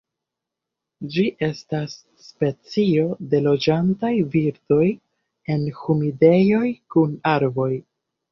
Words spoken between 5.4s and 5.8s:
en